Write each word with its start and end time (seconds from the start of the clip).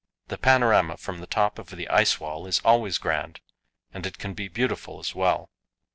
The 0.29 0.37
panorama 0.39 0.97
from 0.97 1.19
the 1.19 1.27
top 1.27 1.59
of 1.59 1.69
the 1.69 1.87
ice 1.87 2.19
wall 2.19 2.47
is 2.47 2.57
always 2.65 2.97
grand, 2.97 3.39
and 3.93 4.03
it 4.03 4.17
can 4.17 4.33
be 4.33 4.47
beautiful 4.47 4.99
as 4.99 5.13
well. 5.13 5.51